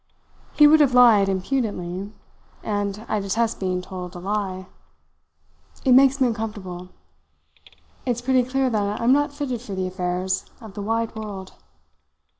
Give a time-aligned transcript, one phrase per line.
[0.53, 2.11] "He would have lied impudently
[2.63, 4.65] and I detest being told a lie.
[5.85, 6.89] It makes me uncomfortable.
[8.03, 11.53] It's pretty clear that I am not fitted for the affairs of the wide world.